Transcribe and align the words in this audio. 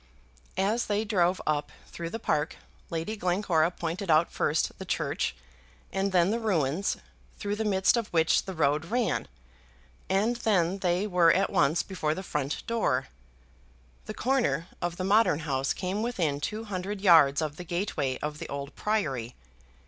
As 0.57 0.87
they 0.87 1.05
drove 1.05 1.39
up 1.45 1.71
through 1.91 2.09
the 2.09 2.17
park, 2.17 2.55
Lady 2.89 3.15
Glencora 3.15 3.69
pointed 3.69 4.09
out 4.09 4.31
first 4.31 4.75
the 4.79 4.83
church 4.83 5.35
and 5.93 6.11
then 6.11 6.31
the 6.31 6.39
ruins, 6.39 6.97
through 7.37 7.55
the 7.55 7.63
midst 7.65 7.95
of 7.95 8.07
which 8.07 8.45
the 8.45 8.55
road 8.55 8.85
ran, 8.85 9.27
and 10.09 10.37
then 10.37 10.79
they 10.79 11.05
were 11.05 11.31
at 11.31 11.51
once 11.51 11.83
before 11.83 12.15
the 12.15 12.23
front 12.23 12.65
door. 12.65 13.09
The 14.07 14.15
corner 14.15 14.67
of 14.81 14.97
the 14.97 15.03
modern 15.03 15.41
house 15.41 15.71
came 15.71 16.01
within 16.01 16.41
two 16.41 16.63
hundred 16.63 16.99
yards 16.99 17.39
of 17.39 17.57
the 17.57 17.63
gateway 17.63 18.17
of 18.23 18.39
the 18.39 18.49
old 18.49 18.75
priory. 18.75 19.35